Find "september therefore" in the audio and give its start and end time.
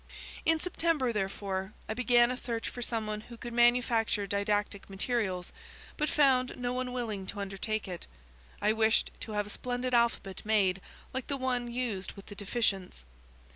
0.59-1.73